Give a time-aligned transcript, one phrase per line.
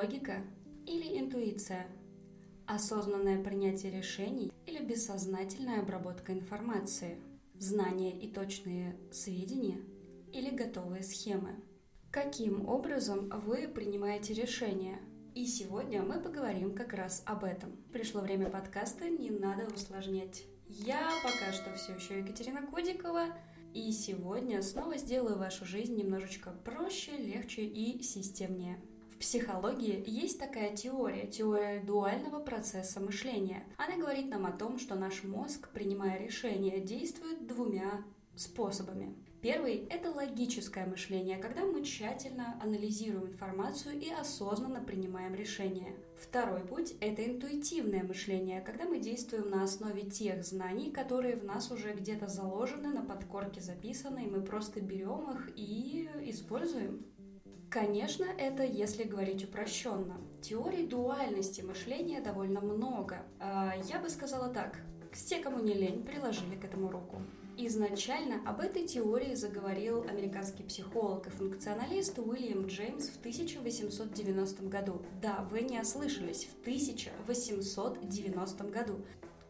[0.00, 0.44] Логика
[0.86, 1.88] или интуиция?
[2.68, 7.20] Осознанное принятие решений или бессознательная обработка информации?
[7.58, 9.80] Знания и точные сведения
[10.32, 11.56] или готовые схемы?
[12.12, 15.00] Каким образом вы принимаете решения?
[15.34, 17.72] И сегодня мы поговорим как раз об этом.
[17.92, 20.44] Пришло время подкаста «Не надо усложнять».
[20.68, 23.36] Я пока что все еще Екатерина Кудикова,
[23.74, 28.80] и сегодня снова сделаю вашу жизнь немножечко проще, легче и системнее.
[29.18, 33.64] В психологии есть такая теория, теория дуального процесса мышления.
[33.76, 38.04] Она говорит нам о том, что наш мозг, принимая решения, действует двумя
[38.36, 39.16] способами.
[39.42, 45.96] Первый– это логическое мышление, когда мы тщательно анализируем информацию и осознанно принимаем решения.
[46.16, 51.72] Второй путь– это интуитивное мышление, когда мы действуем на основе тех знаний, которые в нас
[51.72, 57.04] уже где-то заложены, на подкорке записаны, и мы просто берем их и используем.
[57.78, 60.20] Конечно, это если говорить упрощенно.
[60.42, 63.22] Теорий дуальности мышления довольно много.
[63.38, 64.80] А, я бы сказала так.
[65.12, 67.22] Все, кому не лень, приложили к этому руку.
[67.56, 75.00] Изначально об этой теории заговорил американский психолог и функционалист Уильям Джеймс в 1890 году.
[75.22, 79.04] Да, вы не ослышались, в 1890 году.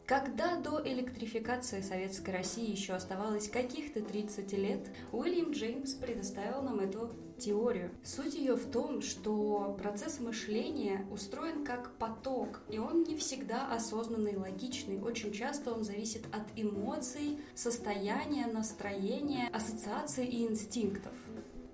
[0.08, 7.10] Когда до электрификации Советской России еще оставалось каких-то 30 лет, Уильям Джеймс предоставил нам эту
[7.38, 7.90] теорию.
[8.02, 14.34] Суть ее в том, что процесс мышления устроен как поток, и он не всегда осознанный
[14.38, 14.98] логичный.
[14.98, 21.12] Очень часто он зависит от эмоций, состояния, настроения, ассоциаций и инстинктов.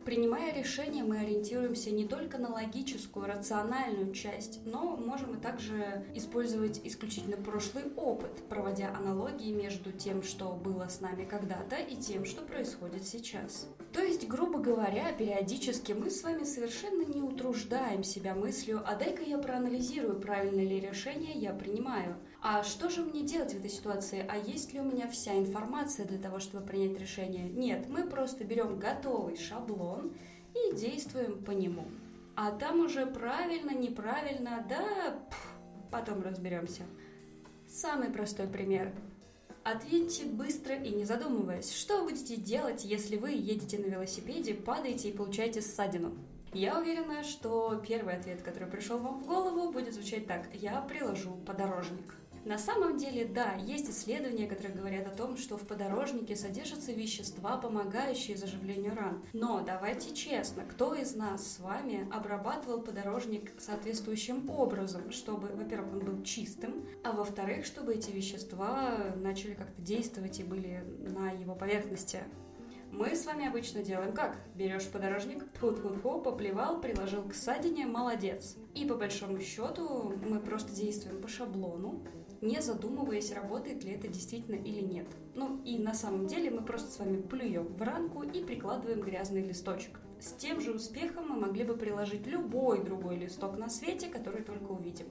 [0.04, 6.78] Принимая решения, мы ориентируемся не только на логическую, рациональную часть, но можем и также использовать
[6.84, 12.42] исключительно прошлый опыт, проводя аналогии между тем, что было с нами когда-то, и тем, что
[12.42, 13.66] происходит сейчас.
[13.94, 19.22] То есть, грубо говоря, периодически мы с вами совершенно не утруждаем себя мыслью «а дай-ка
[19.22, 22.16] я проанализирую, правильное ли решение я принимаю».
[22.46, 24.22] А что же мне делать в этой ситуации?
[24.28, 27.48] А есть ли у меня вся информация для того, чтобы принять решение?
[27.48, 30.12] Нет, мы просто берем готовый шаблон
[30.54, 31.86] и действуем по нему.
[32.36, 35.54] А там уже правильно, неправильно, да, пф,
[35.90, 36.82] потом разберемся.
[37.66, 38.92] Самый простой пример.
[39.62, 45.16] Ответьте быстро и не задумываясь, что будете делать, если вы едете на велосипеде, падаете и
[45.16, 46.12] получаете ссадину.
[46.52, 50.46] Я уверена, что первый ответ, который пришел вам в голову, будет звучать так.
[50.52, 52.14] Я приложу подорожник.
[52.44, 57.56] На самом деле, да, есть исследования, которые говорят о том, что в подорожнике содержатся вещества,
[57.56, 59.24] помогающие заживлению ран.
[59.32, 66.00] Но давайте честно, кто из нас с вами обрабатывал подорожник соответствующим образом, чтобы, во-первых, он
[66.00, 72.24] был чистым, а во-вторых, чтобы эти вещества начали как-то действовать и были на его поверхности?
[72.90, 74.36] Мы с вами обычно делаем как?
[74.54, 78.54] Берешь подорожник, тьфу-тьфу-тьфу, поплевал, приложил к ссадине, молодец.
[78.74, 82.04] И по большому счету мы просто действуем по шаблону,
[82.44, 85.06] не задумываясь, работает ли это действительно или нет.
[85.34, 89.42] Ну и на самом деле мы просто с вами плюем в ранку и прикладываем грязный
[89.42, 89.98] листочек.
[90.20, 94.70] С тем же успехом мы могли бы приложить любой другой листок на свете, который только
[94.70, 95.06] увидим.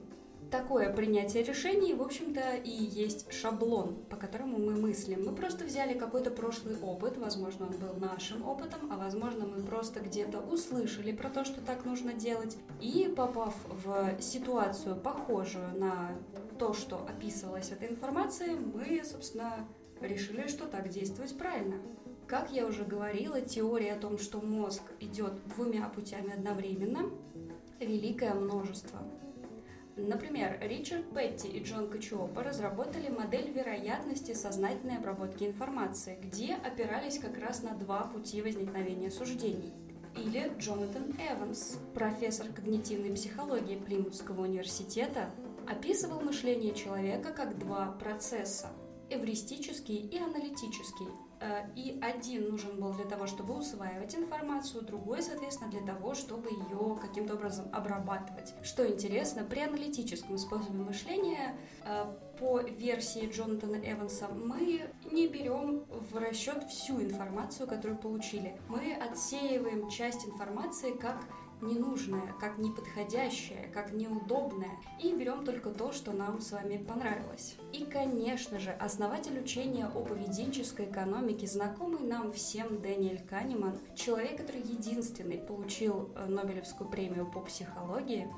[0.50, 5.24] Такое принятие решений, в общем-то, и есть шаблон, по которому мы мыслим.
[5.24, 9.98] Мы просто взяли какой-то прошлый опыт, возможно, он был нашим опытом, а возможно, мы просто
[10.00, 16.12] где-то услышали про то, что так нужно делать, и попав в ситуацию, похожую на
[16.64, 19.68] то, что описывалось в этой информации, мы, собственно,
[20.00, 21.76] решили, что так действовать правильно.
[22.26, 27.10] Как я уже говорила, теория о том, что мозг идет двумя путями одновременно,
[27.80, 28.98] великое множество.
[29.96, 37.36] Например, Ричард Петти и Джон Качуопа разработали модель вероятности сознательной обработки информации, где опирались как
[37.36, 39.74] раз на два пути возникновения суждений.
[40.16, 45.28] Или Джонатан Эванс, профессор когнитивной психологии Плимутского университета,
[45.68, 48.70] описывал мышление человека как два процесса–
[49.10, 51.08] эвристический и аналитический.
[51.40, 56.50] Э, и один нужен был для того, чтобы усваивать информацию, другой, соответственно, для того, чтобы
[56.50, 58.54] ее каким-то образом обрабатывать.
[58.62, 62.04] Что интересно, при аналитическом способе мышления э,
[62.38, 68.56] по версии Джонатана Эванса мы не берем в расчет всю информацию, которую получили.
[68.68, 71.24] Мы отсеиваем часть информации как
[71.64, 74.70] ненужное, как неподходящее, как неудобное,
[75.02, 77.56] и берем только то, что нам с вами понравилось.
[77.72, 84.62] И, конечно же, основатель учения о поведенческой экономике, знакомый нам всем Дэниэль Канеман, человек, который
[84.62, 88.28] единственный получил э, Нобелевскую премию по психологии,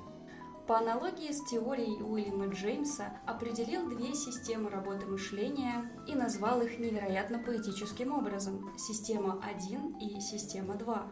[0.66, 7.38] по аналогии с теорией Уильяма Джеймса определил две системы работы мышления и назвал их невероятно
[7.38, 11.06] поэтическим образом– система 1 и система 2.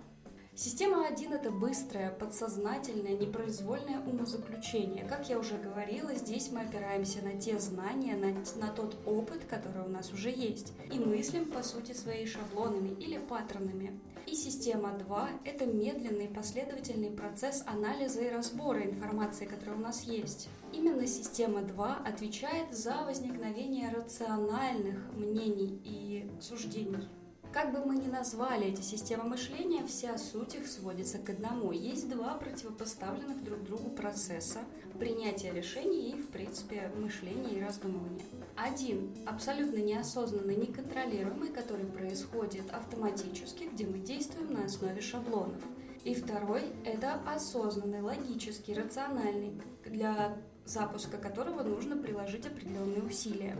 [0.56, 5.04] Система 1– это быстрое, подсознательное, непроизвольное умозаключение.
[5.04, 8.32] Как я уже говорила, здесь мы опираемся на те знания, на,
[8.64, 13.18] на тот опыт, который у нас уже есть, и мыслим, по сути, своими шаблонами или
[13.18, 13.98] паттернами.
[14.28, 20.48] И система 2– это медленный последовательный процесс анализа и разбора информации, которая у нас есть.
[20.72, 27.08] Именно система 2 отвечает за возникновение рациональных мнений и суждений.
[27.54, 31.70] Как бы мы ни назвали эти системы мышления, вся суть их сводится к одному.
[31.70, 34.58] Есть два противопоставленных друг другу процесса–
[34.98, 38.24] принятия решений и, в принципе, мышления и раздумывания.
[38.56, 45.62] Один– абсолютно неосознанный, неконтролируемый, который происходит автоматически, где мы действуем на основе шаблонов.
[46.02, 49.52] И второй– это осознанный, логический, рациональный,
[49.86, 53.56] для запуска которого нужно приложить определенные усилия.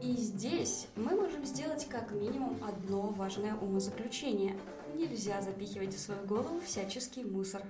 [0.00, 4.56] И здесь мы можем сделать как минимум одно важное умозаключение.
[4.94, 7.62] Нельзя запихивать в свою голову всяческий мусор.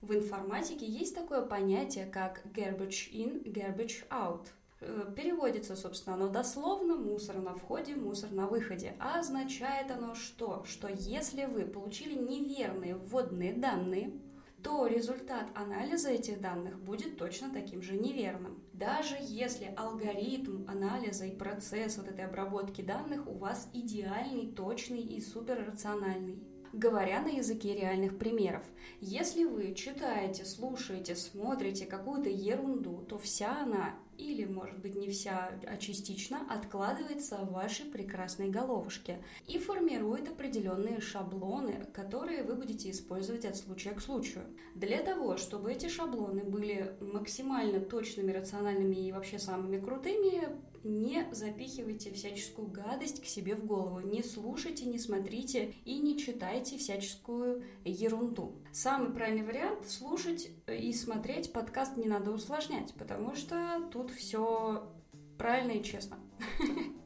[0.00, 4.48] В информатике есть такое понятие, как garbage in, garbage out.
[4.80, 8.96] Э, переводится, собственно, оно дословно «мусор на входе, мусор на выходе».
[8.98, 10.64] А означает оно что?
[10.64, 14.12] Что если вы получили неверные вводные данные,
[14.62, 18.62] то результат анализа этих данных будет точно таким же неверным.
[18.72, 25.20] Даже если алгоритм анализа и процесс вот этой обработки данных у вас идеальный, точный и
[25.20, 26.42] суперрациональный.
[26.72, 28.62] Говоря на языке реальных примеров,
[29.00, 35.52] если вы читаете, слушаете, смотрите какую-то ерунду, то вся она или, может быть, не вся,
[35.66, 43.44] а частично откладывается в вашей прекрасной головушке и формирует определенные шаблоны, которые вы будете использовать
[43.44, 44.44] от случая к случаю.
[44.74, 50.48] Для того, чтобы эти шаблоны были максимально точными, рациональными и вообще самыми крутыми,
[50.88, 56.78] не запихивайте всяческую гадость к себе в голову, не слушайте, не смотрите и не читайте
[56.78, 58.56] всяческую ерунду.
[58.72, 64.90] Самый правильный вариант– слушать и смотреть подкаст не надо усложнять, потому что тут все
[65.36, 66.18] правильно и честно.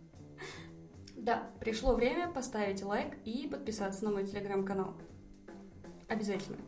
[1.15, 4.97] Да, пришло время поставить лайк и подписаться на мой телеграм-канал.
[6.09, 6.59] Обязательно.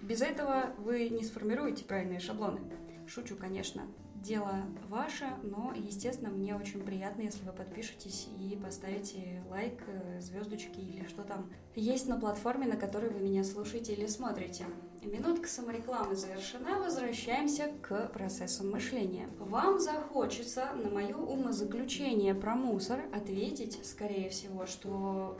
[0.00, 2.60] Без этого вы не сформируете правильные шаблоны.
[3.06, 3.82] Шучу, конечно
[4.22, 10.78] дело ваше, но, естественно, мне очень приятно, если вы подпишетесь и поставите лайк, э, звездочки
[10.78, 14.64] или что там есть на платформе, на которой вы меня слушаете или смотрите.
[15.02, 19.28] Минутка саморекламы завершена, возвращаемся к процессу мышления.
[19.38, 25.36] Вам захочется на мое умозаключение про мусор ответить, скорее всего, что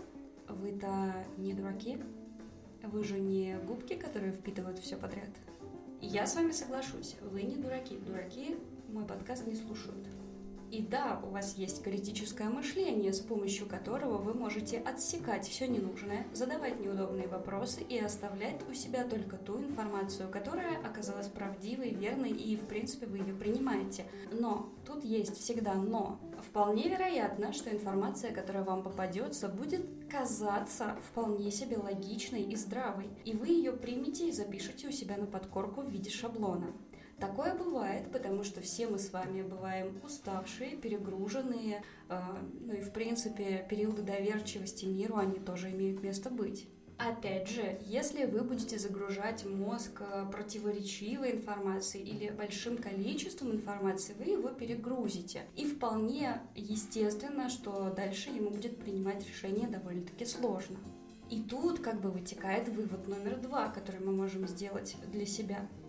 [0.49, 1.99] вы-то не дураки,
[2.82, 5.31] вы же не губки, которые впитывают все подряд.
[6.00, 7.96] Я с вами соглашусь, вы не дураки.
[7.96, 8.56] Дураки
[8.93, 10.06] мой подкаст не слушают.
[10.71, 16.27] И да, у вас есть критическое мышление, с помощью которого вы можете отсекать все ненужное,
[16.33, 22.56] задавать неудобные вопросы и оставлять у себя только ту информацию, которая оказалась правдивой, верной и,
[22.56, 24.06] в принципе, вы ее принимаете.
[24.31, 26.19] Но тут есть всегда но.
[26.49, 33.35] Вполне вероятно, что информация, которая вам попадется, будет казаться вполне себе логичной и здравой, и
[33.35, 36.73] вы ее примете и запишете у себя на подкорку в виде шаблона.
[37.23, 42.21] Такое бывает, потому что все мы с вами бываем уставшие, перегруженные, э,
[42.63, 46.67] ну и в принципе периоды доверчивости миру, они тоже имеют место быть.
[46.99, 54.25] Опять же, если вы будете загружать мозг э, противоречивой информацией или большим количеством информации, вы
[54.25, 55.43] его перегрузите.
[55.55, 60.77] И вполне естественно, что дальше ему будет принимать решение довольно-таки сложно.
[61.31, 65.69] И тут как бы вытекает вывод номер два, который мы можем сделать для себя–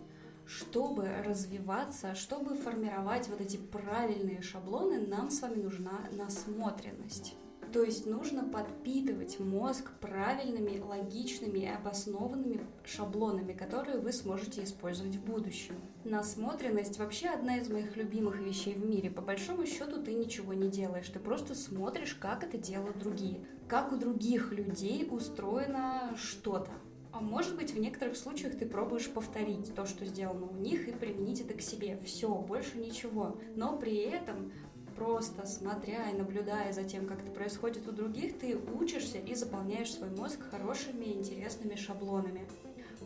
[0.46, 7.34] чтобы развиваться, чтобы формировать вот эти правильные шаблоны, нам с вами нужна насмотренность.
[7.74, 15.24] То есть нужно подпитывать мозг правильными, логичными и обоснованными шаблонами, которые вы сможете использовать в
[15.24, 15.74] будущем.
[16.04, 19.10] Насмотренность вообще одна из моих любимых вещей в мире.
[19.10, 23.90] По большому счету ты ничего не делаешь, ты просто смотришь, как это делают другие, как
[23.90, 26.70] у других людей устроено что-то.
[27.14, 30.92] А может быть, в некоторых случаях ты пробуешь повторить то, что сделано у них, и
[30.92, 31.96] применить это к себе.
[32.04, 33.36] Все, больше ничего.
[33.54, 34.52] Но при этом
[34.96, 39.92] просто смотря и наблюдая за тем, как это происходит у других, ты учишься и заполняешь
[39.92, 42.48] свой мозг хорошими, интересными шаблонами.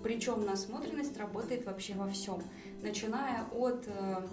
[0.02, 2.42] Причем насмотренность работает вообще во всем.
[2.80, 4.26] Начиная от э,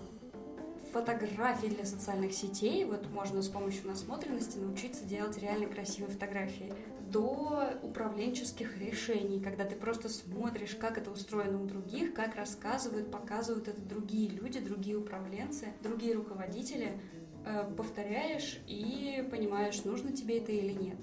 [0.95, 6.71] фотографий для социальных сетей, вот можно с помощью насмотренности научиться делать реально красивые фотографии
[7.11, 13.67] до управленческих решений, когда ты просто смотришь, как это устроено у других, как рассказывают, показывают
[13.67, 16.97] это другие люди, другие управленцы, другие руководители,
[17.45, 20.97] э, повторяешь и понимаешь, нужно тебе это или нет.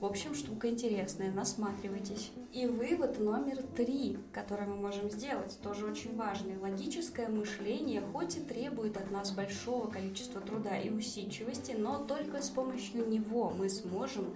[0.00, 2.32] В общем, штука интересная, насматривайтесь.
[2.54, 6.56] И вывод номер три, который мы можем сделать, тоже очень важный.
[6.56, 12.48] Логическое мышление хоть и требует от нас большого количества труда и усидчивости, но только с
[12.48, 14.34] помощью него мы сможем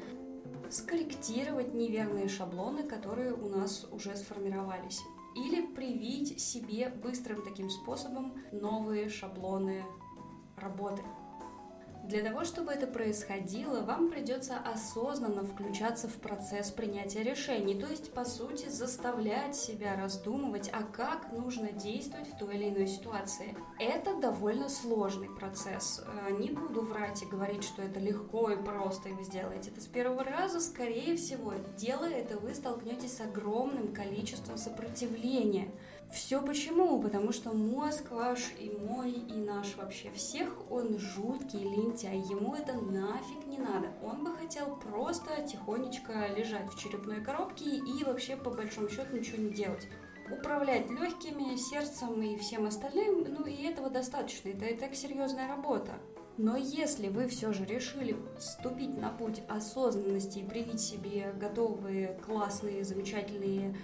[0.68, 5.00] скорректировать неверные шаблоны, которые у нас уже сформировались.
[5.34, 9.82] Или привить себе быстрым таким способом новые шаблоны
[10.58, 11.00] работы.
[12.08, 18.12] Для того, чтобы это происходило, вам придется осознанно включаться в процесс принятия решений, то есть,
[18.12, 23.56] по сути, заставлять себя раздумывать, а как нужно действовать в той или иной ситуации.
[23.78, 26.04] Это довольно сложный процесс.
[26.06, 29.80] Э, не буду врать и говорить, что это легко и просто, и вы сделаете это
[29.80, 30.60] с первого раза.
[30.60, 35.68] Скорее всего, делая это, вы столкнетесь с огромным количеством сопротивления–
[36.14, 37.02] все почему?
[37.02, 42.72] Потому что мозг ваш и мой, и наш вообще всех, он жуткий лентяй, ему это
[42.74, 43.88] нафиг не надо.
[44.02, 49.42] Он бы хотел просто тихонечко лежать в черепной коробке и вообще по большому счету ничего
[49.42, 49.88] не делать
[50.30, 55.92] управлять легкими, сердцем и всем остальным, ну и этого достаточно, это и так серьезная работа.
[56.36, 62.84] Но если вы все же решили вступить на путь осознанности и привить себе готовые, классные,
[62.84, 63.76] замечательные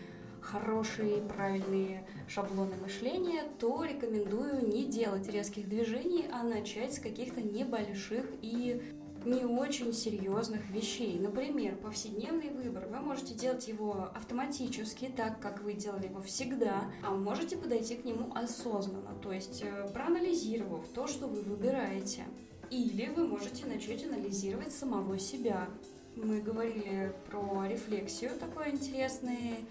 [0.51, 8.27] хорошие, правильные шаблоны мышления, то рекомендую не делать резких движений, а начать с каких-то небольших
[8.43, 8.83] и
[9.25, 11.19] не очень серьезных вещей.
[11.19, 12.87] Например, повседневный выбор.
[12.89, 18.05] Вы можете делать его автоматически, так как вы делали его всегда, а можете подойти к
[18.05, 22.25] нему осознанно, то есть э, проанализировав то, что вы выбираете.
[22.71, 25.69] Или вы можете начать анализировать самого себя.
[26.17, 29.67] Мы говорили про рефлексию, такой интересный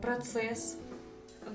[0.00, 0.78] процесс.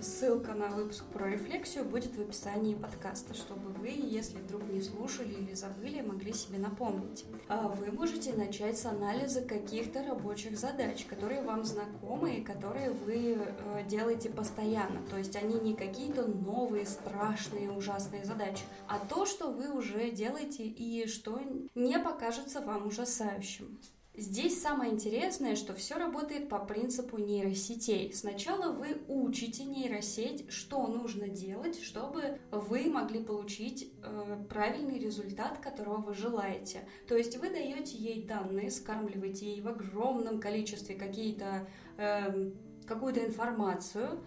[0.02, 5.34] Ссылка на выпуск про рефлексию будет в описании подкаста, чтобы вы, если вдруг не слушали
[5.34, 7.26] или забыли, могли себе напомнить.
[7.48, 13.38] А вы можете начать с анализа каких-то рабочих задач, которые вам знакомы и которые вы
[13.38, 15.02] э, делаете постоянно.
[15.10, 20.64] То есть они не какие-то новые, страшные, ужасные задачи, а то, что вы уже делаете
[20.64, 21.40] и что
[21.76, 23.80] не покажется вам ужасающим.
[24.16, 28.14] Здесь самое интересное, что все работает по принципу нейросетей.
[28.14, 35.98] Сначала вы учите нейросеть, что нужно делать, чтобы вы могли получить э, правильный результат, которого
[35.98, 36.88] вы желаете.
[37.08, 41.68] То есть вы даете ей данные, скармливаете ей в огромном количестве какие-то,
[41.98, 42.52] э,
[42.86, 44.24] какую-то информацию,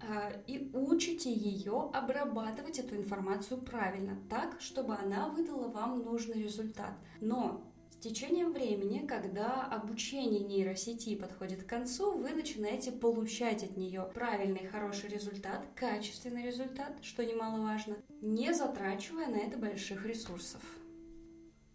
[0.00, 6.98] э, и учите ее обрабатывать эту информацию правильно, так, чтобы она выдала вам нужный результат.
[7.20, 7.67] Но
[7.98, 14.68] с течением времени, когда обучение нейросети подходит к концу, вы начинаете получать от нее правильный,
[14.68, 20.62] хороший результат, качественный результат, что немаловажно, не затрачивая на это больших ресурсов.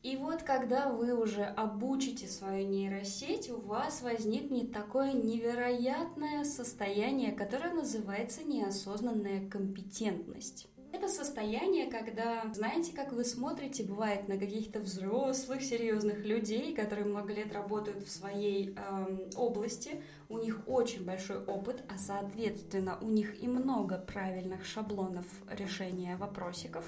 [0.02, 7.74] И вот когда вы уже обучите свою нейросеть, у вас возникнет такое невероятное состояние, которое
[7.74, 10.70] называется неосознанная компетентность.
[10.94, 17.34] Это состояние, когда, знаете, как вы смотрите, бывает на каких-то взрослых, серьезных людей, которые много
[17.34, 23.42] лет работают в своей эм, области, у них очень большой опыт, а соответственно у них
[23.42, 26.86] и много правильных шаблонов решения вопросиков.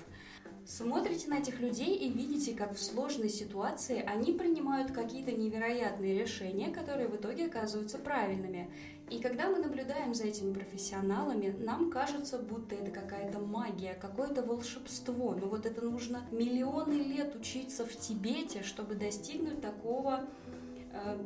[0.67, 6.71] Смотрите на этих людей и видите, как в сложной ситуации они принимают какие-то невероятные решения,
[6.71, 8.71] которые в итоге оказываются правильными.
[9.11, 15.35] И когда мы наблюдаем за этими профессионалами, нам кажется, будто это какая-то магия, какое-то волшебство.
[15.35, 20.25] Но вот это нужно миллионы лет учиться в Тибете, чтобы достигнуть такого
[20.93, 21.19] э,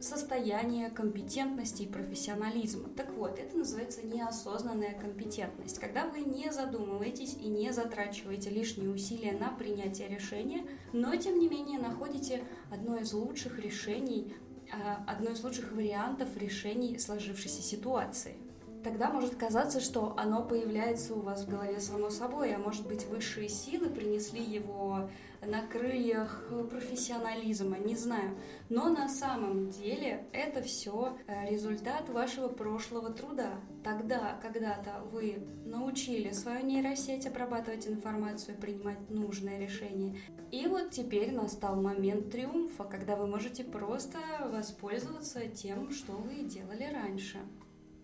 [0.00, 2.88] состояния компетентности и профессионализма.
[2.90, 5.78] Так вот, это называется неосознанная компетентность.
[5.78, 11.48] Когда вы не задумываетесь и не затрачиваете лишние усилия на принятие решения, но тем не
[11.48, 14.34] менее находите одно из лучших решений
[14.72, 18.36] а, одно из лучших вариантов решений сложившейся ситуации.
[18.86, 23.04] Тогда может казаться, что оно появляется у вас в голове само собой, а может быть
[23.06, 25.10] высшие силы принесли его
[25.44, 28.38] на крыльях профессионализма, не знаю.
[28.68, 33.54] Но на самом деле это все э, результат вашего прошлого труда.
[33.82, 40.16] Тогда, когда-то вы научили свою нейросеть обрабатывать информацию, принимать нужное решение.
[40.52, 46.84] И вот теперь настал момент триумфа, когда вы можете просто воспользоваться тем, что вы делали
[46.84, 47.40] раньше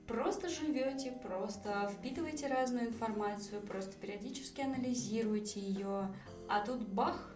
[0.06, 6.14] просто живете, просто впитываете разную информацию, просто периодически анализируете ее,
[6.48, 7.34] а тут бах,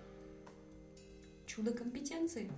[1.47, 2.51] чудо компетенции.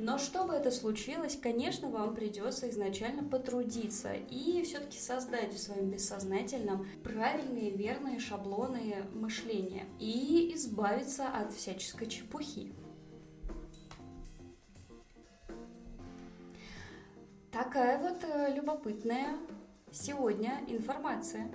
[0.00, 6.86] Но чтобы это случилось, конечно, вам придется изначально потрудиться и все-таки создать в своем бессознательном
[7.02, 12.72] правильные, верные шаблоны мышления и избавиться от всяческой чепухи.
[17.58, 19.36] Такая вот э, любопытная
[19.90, 21.50] сегодня информация.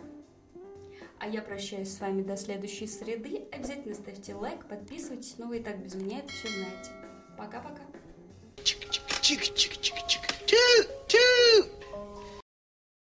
[1.17, 3.47] А я прощаюсь с вами до следующей среды.
[3.53, 5.35] Обязательно ставьте лайк, подписывайтесь.
[5.37, 6.91] Ну вы и так без меня это все знаете.
[7.37, 7.83] Пока-пока.
[8.57, 11.02] Чик-чик-чик-чик-чик-чик.